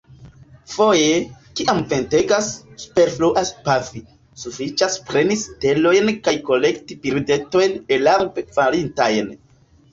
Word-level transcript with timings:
Foje, 0.75 1.09
kiam 1.59 1.81
ventegas, 1.91 2.47
superfluas 2.85 3.51
pafi: 3.69 4.03
sufiĉas 4.45 4.97
preni 5.11 5.39
sitelojn 5.45 6.13
kaj 6.29 6.37
kolekti 6.51 7.01
birdetojn 7.07 7.81
elarbe 8.01 8.49
falintajn. 8.61 9.35